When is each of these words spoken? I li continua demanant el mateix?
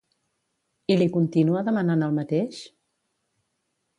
I 0.93 0.95
li 1.01 1.07
continua 1.17 1.61
demanant 1.69 2.05
el 2.07 2.17
mateix? 2.21 2.63